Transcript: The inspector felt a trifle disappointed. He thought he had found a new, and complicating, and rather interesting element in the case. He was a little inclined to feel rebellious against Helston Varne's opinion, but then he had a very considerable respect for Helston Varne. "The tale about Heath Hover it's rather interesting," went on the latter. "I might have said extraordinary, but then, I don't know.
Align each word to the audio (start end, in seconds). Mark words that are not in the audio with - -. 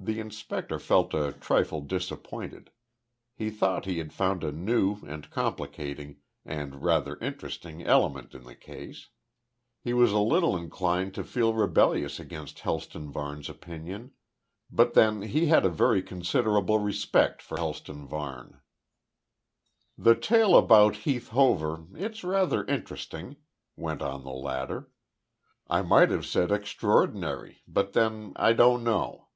The 0.00 0.18
inspector 0.18 0.78
felt 0.80 1.14
a 1.14 1.32
trifle 1.32 1.80
disappointed. 1.80 2.70
He 3.36 3.48
thought 3.48 3.84
he 3.86 3.98
had 3.98 4.12
found 4.12 4.42
a 4.44 4.50
new, 4.52 4.96
and 5.06 5.30
complicating, 5.30 6.18
and 6.44 6.82
rather 6.82 7.16
interesting 7.20 7.82
element 7.82 8.34
in 8.34 8.42
the 8.42 8.56
case. 8.56 9.08
He 9.80 9.94
was 9.94 10.10
a 10.12 10.18
little 10.18 10.56
inclined 10.56 11.14
to 11.14 11.24
feel 11.24 11.54
rebellious 11.54 12.18
against 12.20 12.58
Helston 12.58 13.10
Varne's 13.12 13.48
opinion, 13.48 14.10
but 14.70 14.92
then 14.92 15.22
he 15.22 15.46
had 15.46 15.64
a 15.64 15.70
very 15.70 16.02
considerable 16.02 16.80
respect 16.80 17.40
for 17.40 17.56
Helston 17.56 18.04
Varne. 18.06 18.60
"The 19.96 20.16
tale 20.16 20.58
about 20.58 20.96
Heath 20.96 21.28
Hover 21.28 21.86
it's 21.94 22.24
rather 22.24 22.64
interesting," 22.64 23.36
went 23.76 24.02
on 24.02 24.24
the 24.24 24.32
latter. 24.32 24.90
"I 25.68 25.80
might 25.80 26.10
have 26.10 26.26
said 26.26 26.50
extraordinary, 26.50 27.62
but 27.68 27.92
then, 27.94 28.32
I 28.34 28.52
don't 28.52 28.82
know. 28.84 29.28